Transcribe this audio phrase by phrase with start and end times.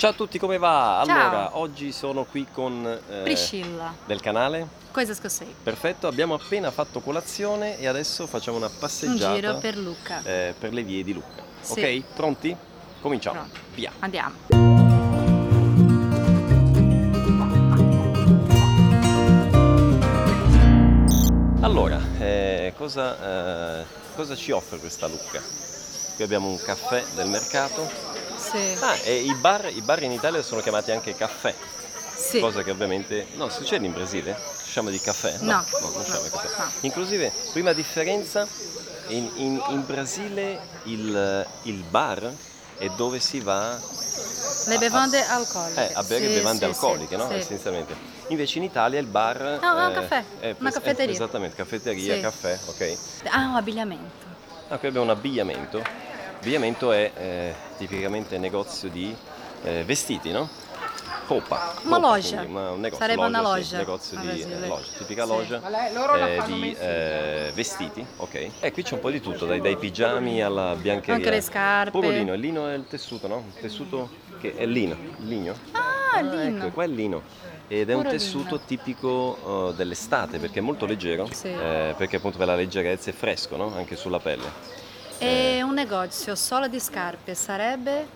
[0.00, 1.02] Ciao a tutti, come va?
[1.04, 1.14] Ciao.
[1.14, 4.66] Allora, oggi sono qui con eh, Priscilla, del canale.
[4.92, 5.54] coisas que eu sei.
[5.62, 10.22] Perfetto, abbiamo appena fatto colazione e adesso facciamo una Un passeggiata giro per Luca.
[10.24, 11.42] eh, per le vie di Lucca.
[11.60, 11.80] Sì.
[11.80, 12.14] Ok?
[12.14, 12.56] Pronti?
[13.02, 13.40] Cominciamo.
[13.40, 13.60] Pronti.
[13.74, 13.92] Via.
[13.98, 14.36] Andiamo.
[21.60, 23.84] Allora, eh, cosa, eh,
[24.16, 25.42] cosa ci offre questa Lucca?
[26.14, 28.19] Qui abbiamo un caffè del mercato.
[28.50, 28.76] Sì.
[28.80, 31.54] Ah, e i bar, i bar in Italia sono chiamati anche caffè,
[32.16, 32.40] Sì.
[32.40, 33.26] cosa che ovviamente...
[33.34, 34.36] No, succede in Brasile?
[34.64, 35.36] Si chiama di caffè?
[35.40, 35.52] No.
[35.52, 36.02] no non No.
[36.02, 36.62] chiama di caffè.
[36.62, 36.70] No.
[36.80, 38.46] Inclusive, prima differenza,
[39.08, 42.32] in, in- in Brasile il, il bar
[42.78, 43.78] è dove si va
[44.66, 45.88] Le bevande alcoliche.
[45.90, 47.30] eh, a bere Sì, bevande sì, alcoliche, no?
[47.30, 47.94] Essenzialmente.
[48.28, 49.36] Invece in Italia il bar...
[49.60, 51.12] è un caffè, è- una è- caffetteria.
[51.14, 52.98] esattamente, caffetteria, caffè, ok.
[53.30, 54.26] Ah, un abbigliamento.
[54.68, 55.82] Ah, qui abbiamo un abbigliamento.
[56.40, 59.14] Abbigliamento è eh, tipicamente negozio di
[59.62, 60.48] eh, vestiti, no?
[61.26, 61.74] Copa.
[61.84, 65.22] Una quindi, una- un negozio, Sarebbe una sì, loja negozio a di eh, loja, tipica
[65.24, 65.28] Sì.
[65.28, 68.50] loja eh, di eh, vestiti, ok?
[68.60, 71.14] E qui c'è un po' di tutto, dai, dai pigiami alla biancheria.
[71.16, 71.90] Anche le scarpe.
[71.90, 73.44] Proprio lino, il lino è il tessuto, no?
[73.54, 74.08] Il tessuto
[74.40, 75.54] che è lino, il ligno.
[75.72, 76.40] Ah, lino.
[76.64, 77.22] Ecco, qua è il lino.
[77.68, 78.62] Ed è un Puro tessuto lino.
[78.66, 81.48] tipico eh, dell'estate perché è molto leggero, Sì.
[81.48, 83.72] eh, perché appunto per la leggerezza è fresco, no?
[83.76, 84.78] Anche sulla pelle.
[85.22, 88.06] E negozio solo di scarpe sarebbe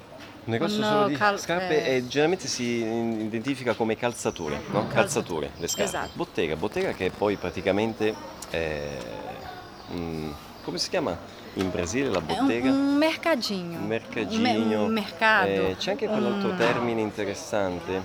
[0.45, 1.97] Un negozio Un solo di cal- scarpe eh.
[1.97, 4.87] e generalmente si identifica come calzature, no?
[4.89, 5.85] Calzature, le scarpe.
[5.85, 6.11] Esatto.
[6.13, 8.15] Bottega, bottega che poi praticamente
[8.51, 8.83] è,
[9.95, 10.31] mm,
[10.63, 11.17] come si chiama
[11.55, 12.71] in Brasile la è un, bottega?
[12.71, 13.79] un mercadinho.
[13.79, 14.85] Un me- mercadinho.
[14.85, 15.49] Un mercato.
[15.49, 18.03] Eh, c'è anche quell'altro Un- termine interessante,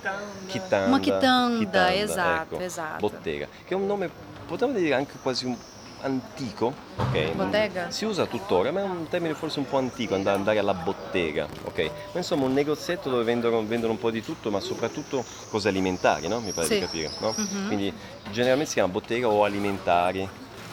[0.47, 0.87] chitanda.
[0.87, 3.09] Una chitanda, chitanda, esatto, ecco, esatto.
[3.09, 4.09] Bottega, che è un nome,
[4.47, 5.57] potremmo dire anche quasi un
[6.01, 7.31] antico, ok?
[7.33, 7.89] Bottega?
[7.91, 11.47] Si usa tuttora, ma è un termine forse un po' antico, andare, andare alla bottega,
[11.63, 11.77] ok?
[12.13, 16.27] Ma insomma un negozietto dove vendono, vendono un po' di tutto, ma soprattutto cose alimentari,
[16.27, 16.39] no?
[16.39, 16.73] Mi pare Sì.
[16.75, 17.33] di capire, no?
[17.35, 17.67] Mhm.
[17.67, 17.93] Quindi
[18.31, 20.27] generalmente si chiama bottega o alimentari.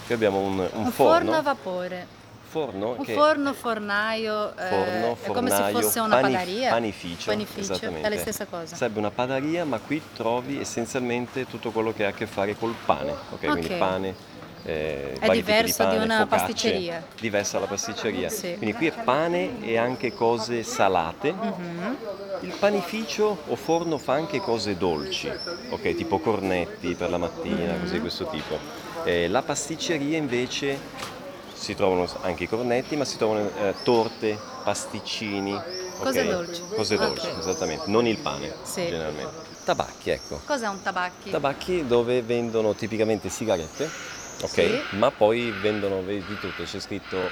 [0.06, 2.06] Qui abbiamo un, un Un forno, forno a vapore.
[2.48, 6.70] forno Un che forno, fornaio, eh, forno, è come se fornaio, fosse una padaria.
[6.70, 8.06] panificio, Panificio, esattamente.
[8.06, 8.76] è la stessa cosa.
[8.76, 12.74] Sarebbe una padaria, ma qui trovi essenzialmente tutto quello che ha a che fare col
[12.86, 13.38] pane, ok?
[13.46, 13.76] Quindi Ok.
[13.78, 14.14] pane,
[14.66, 17.06] eh, È diverso di pane, una focacce, pasticceria.
[17.20, 18.28] Diversa dalla pasticceria.
[18.28, 18.54] Sì.
[18.56, 21.32] Quindi qui è pane e anche cose salate.
[21.32, 21.96] Mhm.
[22.40, 25.30] Il panificio o forno fa anche cose dolci,
[25.70, 25.94] ok?
[25.94, 27.80] Tipo cornetti per la mattina, Mm-hmm.
[27.80, 28.58] cose di questo tipo.
[29.04, 30.78] Eh, la pasticceria invece
[31.54, 35.58] si trovano anche i cornetti, ma si trovano eh, torte, pasticcini.
[35.98, 36.62] Cose dolci.
[36.74, 37.38] Cose dolci, Ok.
[37.38, 38.84] esattamente, non il pane Sì.
[38.86, 39.54] generalmente.
[39.64, 40.40] Tabacchi, ecco.
[40.44, 41.30] Cos'è un tabacchi?
[41.30, 43.88] Tabacchi dove vendono tipicamente sigarette,
[44.42, 44.48] ok?
[44.50, 44.82] Sì.
[44.90, 47.30] Ma poi vendono vedi, di tutto, c'è scritto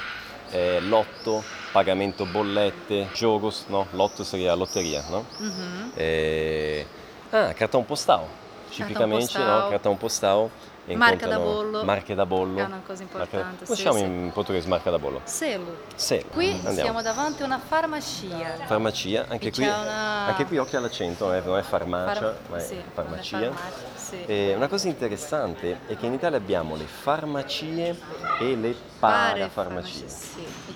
[0.50, 1.42] eh, lotto,
[1.72, 3.87] pagamento bollette, giogos, no?
[3.92, 5.25] Lotto seria lotteria, no?
[5.38, 5.91] Mhm.
[5.94, 6.87] Eh,
[7.31, 8.26] ah, cartão postal.
[8.70, 9.62] Tipicamente, postal.
[9.62, 9.69] no?
[9.69, 10.50] Cartão postal.
[10.95, 11.83] Marca da bollo.
[11.84, 12.59] Marche da bollo.
[12.59, 14.00] È una cosa Marca- importante, Come sì, sì.
[14.05, 15.21] in portoghese marca da bollo?
[15.25, 15.77] Selo.
[15.95, 16.25] Selo.
[16.33, 16.75] Qui Andiamo.
[16.75, 18.56] siamo davanti a una farmacia.
[18.67, 22.56] Farmacia, anche qui, una- anche qui occhio all'accento, non è, non è farmacia, Far- ma
[22.59, 23.37] è sì, farmacia.
[23.39, 24.25] una farmacia, sì.
[24.27, 27.99] E una cosa interessante è che in Italia abbiamo le farmacie
[28.41, 28.75] e le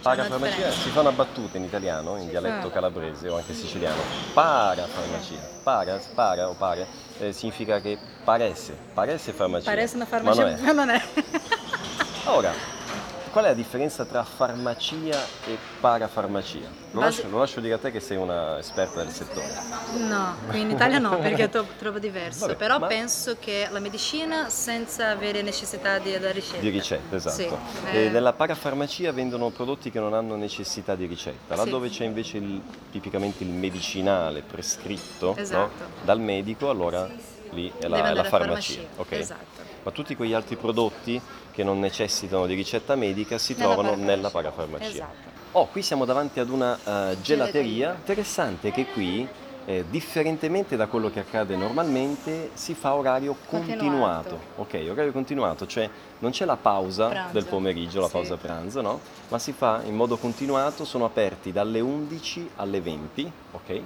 [0.03, 0.81] Parafarmacia differenza.
[0.83, 2.71] si fa una battuta in italiano, in dialetto Ah.
[2.71, 4.00] calabrese o anche siciliano.
[4.33, 5.37] Parafarmacia.
[5.62, 6.87] Para, para o pare
[7.19, 9.71] eh, significa che paresse, paresse farmacia.
[9.71, 10.61] Parece una ma non farmacia, è.
[10.61, 11.03] ma non è.
[12.25, 12.53] Ora,
[13.31, 16.59] qual è la differenza tra farmacia e parafarmacia?
[16.93, 19.47] Lo Basi- lascio, lo lascio dire a te che sei una esperta del settore.
[20.09, 22.47] No, qui in Italia no, perché troppo, troppo diverso.
[22.47, 26.61] Vabbè, Però ma- penso che la medicina senza avere necessità di, da ricetta.
[26.61, 27.34] Di ricetta, esatto.
[27.37, 27.49] Sì,
[27.93, 31.60] E eh, nella parafarmacia vendono prodotti che non hanno necessità di ricetta, Sì.
[31.65, 32.60] laddove c'è invece il-
[32.91, 35.37] tipicamente il medicinale prescritto no?
[35.37, 35.84] Esatto.
[36.03, 37.09] dal medico, allora
[37.53, 38.75] lì è la, è la farmacia.
[38.75, 39.12] farmacia, ok?
[39.12, 39.62] esatto.
[39.82, 41.20] Ma tutti quegli altri prodotti
[41.53, 44.14] che non necessitano di ricetta medica si Nella trovano parafarmacia.
[44.16, 44.86] nella parafarmacia.
[44.88, 45.36] Esatto.
[45.53, 46.78] Oh, qui siamo davanti ad una
[47.10, 47.94] eh, gelateria.
[47.94, 49.26] Interessante che qui,
[49.64, 53.77] eh, differentemente da quello che accade normalmente, si fa orario continuato.
[53.77, 54.39] Continuato.
[54.56, 57.33] Ok, orario continuato, cioè non c'è la pausa Pranzo.
[57.33, 58.12] del pomeriggio, la Sì.
[58.12, 59.01] pausa pranzo, no?
[59.28, 63.80] Ma si fa in modo continuato, sono aperti dalle 11 alle 20, ok?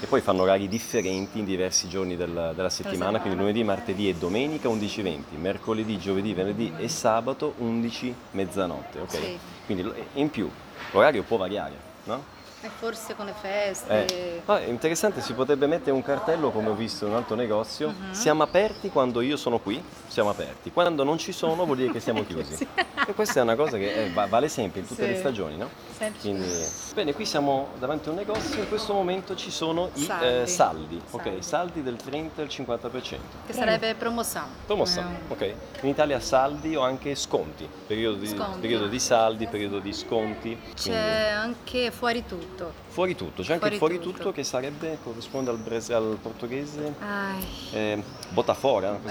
[0.00, 4.14] E poi fanno orari differenti in diversi giorni del- della settimana, quindi lunedì, martedì e
[4.14, 9.10] domenica 11-20, mercoledì, giovedì, venerdì e sabato 11 mezzanotte, ok?
[9.10, 9.38] Sì.
[9.66, 10.48] Quindi in più
[10.92, 11.74] l'orario può variare,
[12.04, 12.36] no?
[12.60, 14.06] E forse con le feste.
[14.06, 14.42] Eh.
[14.46, 17.90] Ah, interessante, si potrebbe mettere un cartello come ho visto in un altro negozio.
[17.90, 18.12] Mhm.
[18.12, 20.72] Siamo aperti quando io sono qui, siamo aperti.
[20.72, 22.56] Quando non ci sono vuol dire che siamo chiusi.
[22.56, 22.66] Sì.
[23.06, 25.08] E questa è una cosa che eh, va- vale sempre in tutte Sì.
[25.08, 25.68] le stagioni, no?
[25.96, 26.20] Sempre.
[26.20, 26.48] Quindi,
[26.94, 30.26] bene, qui siamo davanti a un negozio, in questo momento ci sono i Saldi.
[30.26, 31.22] eh, saldi, ok?
[31.22, 31.42] Saldi.
[31.42, 33.16] Saldi del 30 al 50%.
[33.46, 34.48] Che sarebbe promozione.
[34.66, 35.54] Promozione, Eh, ok?
[35.82, 38.58] In Italia saldi o anche sconti, periodo di, Sconti.
[38.58, 40.58] periodo di saldi, periodo di sconti.
[40.74, 42.47] C'è quindi anche fuori tutto.
[42.88, 44.18] Fuori tutto, c'è anche il fuori Fuori tutto.
[44.24, 44.32] tutto.
[44.32, 47.46] che sarebbe, corrisponde al, brese- al portoghese, Ai.
[47.72, 48.02] eh,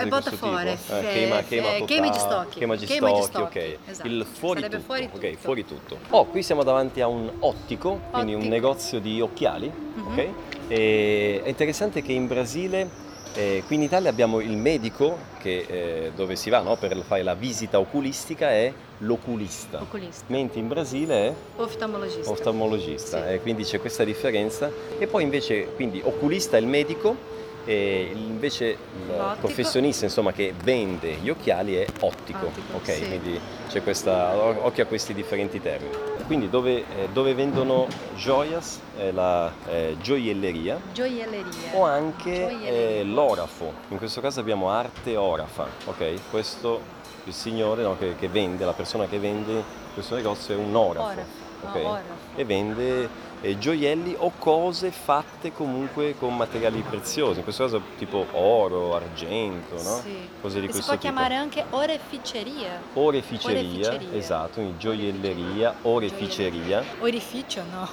[0.03, 0.77] di questo bottafora, tipo.
[0.77, 2.57] fe- quema, fe- quema, quema di totale, stocchi.
[2.57, 2.85] Quema di
[3.19, 3.77] di stocchi, ok.
[3.89, 4.07] esatto.
[4.07, 5.37] Il fuori Sarebbe tutto, fuori ok, tutto.
[5.37, 5.97] fuori tutto.
[6.09, 8.53] Oh, qui siamo davanti a un ottico, quindi un Ottico.
[8.53, 10.05] negozio di occhiali, Mhm.
[10.11, 10.27] ok?
[10.69, 12.89] E è interessante che in Brasile,
[13.37, 17.21] eh, qui in Italia abbiamo il medico che, eh, dove si va no, per fare
[17.21, 20.23] la visita oculistica è l'oculista, Oculista.
[20.27, 22.31] mentre in Brasile è Oftalmologista.
[22.31, 23.33] oftalmologista, Sì.
[23.33, 24.71] eh, quindi c'è questa differenza.
[24.97, 27.15] E poi invece, quindi oculista è il medico
[27.67, 28.77] e invece il
[29.07, 29.35] L'ottico.
[29.39, 32.85] professionista insomma, che vende gli occhiali è ottico, Ottico, ok?
[32.93, 33.05] sì.
[33.07, 34.33] Quindi c'è questa,
[34.63, 35.93] occhio a questi differenti termini.
[36.25, 41.73] Quindi dove, eh, dove vendono joyas è la eh, gioielleria Gioielleria.
[41.73, 42.99] o anche Gioielleria.
[42.99, 46.29] eh, l'orafo, in questo caso abbiamo arte orafa, ok?
[46.29, 49.61] Questo il signore no, che, che vende, la persona che vende
[49.93, 51.21] questo negozio è un orafo, Orafo,
[51.65, 51.75] ah, ok?
[51.83, 52.01] orafo.
[52.35, 53.09] E vende
[53.41, 59.75] eh, gioielli o cose fatte comunque con materiali preziosi, in questo caso tipo oro, argento,
[59.81, 59.99] no?
[60.03, 60.27] Sì.
[60.41, 61.13] Cose di E si questo può tipo.
[61.13, 62.81] chiamare anche oreficeria.
[62.93, 64.17] Oreficeria, Oreficeria.
[64.17, 66.83] esatto, quindi gioielleria, oreficeria.
[66.99, 67.87] Orificio no.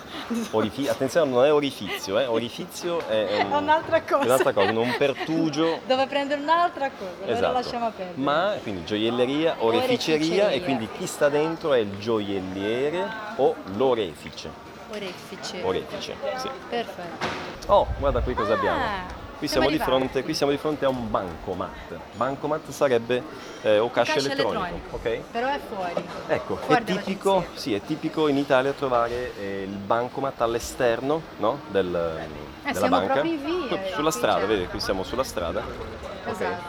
[0.52, 2.26] Orifi- attenzione, non è orifizio, eh?
[2.26, 4.25] orifizio è, un- È un'altra cosa.
[4.25, 7.52] un'altra cosa, un pertugio Dove prendere un'altra cosa, allora Esatto.
[7.52, 8.20] lasciamo perdere.
[8.20, 10.62] Ma quindi gioielleria, oreficeria e Oreficeria.
[10.64, 13.06] quindi chi sta dentro è il gioielliere
[13.37, 14.73] o l'orefice.
[14.91, 15.63] Orefice.
[15.63, 16.49] Orefice, sì.
[16.69, 17.27] Perfetto.
[17.73, 18.79] Oh, guarda qui cosa abbiamo.
[18.79, 21.99] Ah, Qui siamo di fronte, qui siamo di fronte a un bancomat.
[22.15, 23.23] Bancomat sarebbe
[23.63, 24.97] eh, o cash, Cash elettronico, elettronico.
[24.97, 25.21] ok?
[25.33, 26.09] Però è fuori.
[26.29, 31.61] Ecco, Fuori è tipico, sì, è tipico in Italia trovare eh, il bancomat all'esterno no?
[31.69, 32.21] del, della
[32.65, 33.21] Eh, siamo banca.
[33.23, 33.35] via,
[33.83, 35.63] eh, Sulla qui strada, vedi, qui siamo sulla strada.
[36.27, 36.63] Esatto.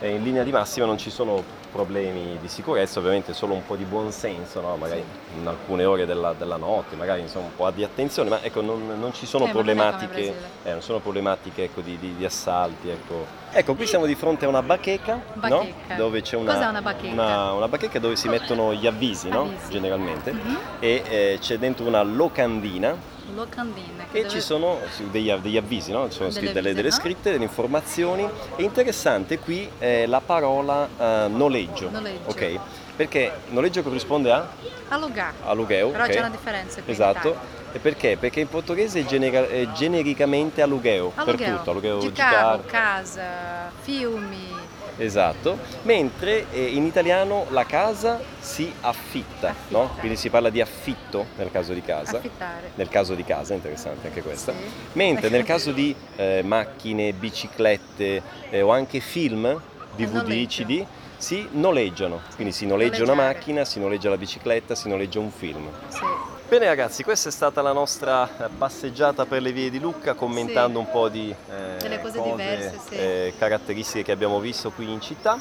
[0.00, 1.42] E in linea di massima non ci sono
[1.74, 4.76] problemi di sicurezza, ovviamente solo un po' di buonsenso, no?
[4.76, 5.02] magari
[5.36, 8.94] in alcune ore della, della notte, magari insomma, un po' di attenzione, ma ecco, non,
[8.98, 12.88] non ci sono Eh, problematiche, eh, non sono problematiche ecco, di, di- di assalti.
[12.90, 13.26] Ecco.
[13.50, 15.22] ecco, qui siamo di fronte a una bacheca, no?
[15.34, 15.94] Bacheca.
[15.96, 17.12] dove c'è una, Cos'è una bacheca?
[17.12, 19.40] una- una bacheca dove si mettono gli avvisi, no?
[19.42, 19.70] Avvisi.
[19.72, 20.58] generalmente, Mhm.
[20.78, 22.96] e eh, c'è dentro una locandina
[23.34, 24.06] Locandine.
[24.10, 24.78] che e deve- ci sono
[25.10, 26.08] degli, degli avvisi, no?
[26.08, 28.28] Ci sono Delle scritte delle, delle scritte, delle informazioni.
[28.56, 32.28] È interessante qui eh, la parola eh, noleggio, Noleggio.
[32.30, 32.58] ok?
[32.96, 34.46] Perché noleggio corrisponde a
[34.88, 35.32] Alugà.
[35.44, 36.10] alugueu, Però ok?
[36.10, 37.62] c'è una differenza qui Esatto.
[37.72, 38.16] E perché?
[38.16, 41.56] Perché in portoghese è, genera- è genericamente alugueu, per Aluguel.
[41.56, 44.62] tutto, alugueu De di carro, casa, fiumi.
[44.96, 49.54] Esatto, mentre eh, in italiano la casa si affitta, Affitta.
[49.68, 49.90] no?
[49.98, 52.18] Quindi si parla di affitto nel caso di casa.
[52.18, 52.70] Affittare.
[52.74, 54.52] Nel caso di casa, interessante anche questa.
[54.52, 54.58] Sì.
[54.92, 59.60] Mentre nel caso di eh, macchine, biciclette eh, o anche film,
[59.96, 60.64] DVD, noleggio.
[60.64, 60.84] CD,
[61.16, 62.20] si noleggiano.
[62.34, 65.68] Quindi si noleggia una macchina, si noleggia la bicicletta, si noleggia un film.
[65.88, 66.02] Sì.
[66.46, 70.78] Bene ragazzi, questa è stata la nostra eh, passeggiata per le vie di Lucca commentando
[70.78, 70.84] Sì.
[70.84, 72.94] un po' di eh, Delle cose diverse, sì.
[72.94, 75.40] eh, caratteristiche che abbiamo visto qui in città.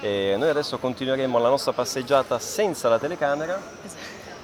[0.00, 4.00] E noi adesso continueremo la nostra passeggiata senza la telecamera, Esatto.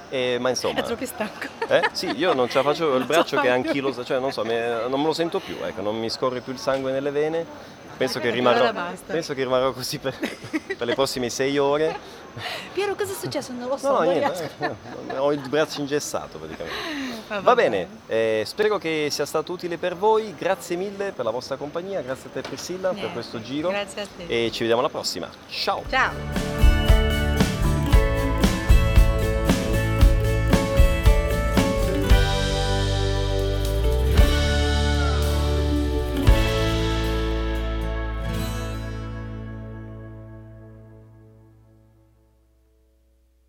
[0.09, 0.79] e- ma insomma...
[0.79, 1.47] È troppo stanco.
[1.67, 1.81] Eh?
[1.93, 4.19] Sì, io non ce la faccio, ho il braccio che è la fai anchilo, cioè
[4.19, 6.91] non so, me- non me lo sento più, ecco, non mi scorre più il sangue
[6.91, 7.73] nelle vene.
[7.97, 10.13] Penso che Allora rimarrò, penso che rimarrò così per,
[10.77, 11.97] per le prossime sei ore.
[12.73, 13.51] Piero, cosa è successo?
[13.53, 13.91] Non lo so.
[13.91, 17.23] No, niente, eh, ho il braccio ingessato praticamente.
[17.27, 21.31] Ah, Va bene, eh, spero che sia stato utile per voi, grazie mille per la
[21.31, 24.45] vostra compagnia, grazie a te Priscilla per Niente, questo giro Grazie a te.
[24.45, 25.29] e ci vediamo alla prossima.
[25.49, 25.83] Ciao!
[25.89, 26.64] Ciao.